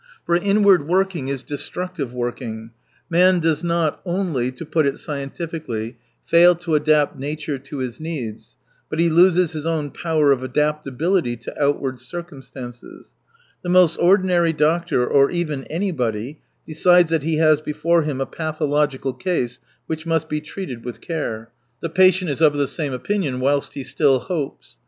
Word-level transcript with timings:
For 0.25 0.35
inward 0.35 0.87
working 0.87 1.27
is 1.27 1.43
destructive 1.43 2.11
working. 2.11 2.71
Man 3.07 3.39
does 3.39 3.63
not 3.63 4.01
only, 4.03 4.51
to 4.53 4.65
put 4.65 4.87
it 4.87 4.97
scientifically, 4.97 5.95
fail 6.25 6.55
to 6.55 6.73
adapt 6.73 7.19
nature 7.19 7.59
to 7.59 7.77
his 7.77 7.99
needs, 7.99 8.55
but 8.89 8.97
he 8.97 9.09
loses 9.11 9.51
his 9.51 9.67
own 9.67 9.91
power 9.91 10.31
of 10.31 10.41
adaptability 10.41 11.37
to 11.37 11.63
outward 11.63 11.99
circumstances. 11.99 13.13
The 13.61 13.69
most 13.69 13.95
ordinary 13.97 14.53
doctor, 14.53 15.05
or 15.05 15.29
even 15.29 15.65
anybody, 15.65 16.39
decides 16.65 17.11
that 17.11 17.21
he 17.21 17.37
has 17.37 17.61
before 17.61 18.01
him 18.01 18.19
a 18.19 18.25
pathological 18.25 19.13
case 19.13 19.59
which 19.85 20.07
must 20.07 20.27
be 20.27 20.41
treated 20.41 20.83
with 20.83 20.99
care. 20.99 21.51
The 21.81 21.89
patient 21.89 22.31
is 22.31 22.39
212 22.39 22.63
of 22.63 22.69
tKe 22.69 22.73
same 22.73 22.93
opinion, 22.93 23.39
whilst 23.39 23.75
he 23.75 23.83
still 23.83 24.17
hope's. 24.17 24.77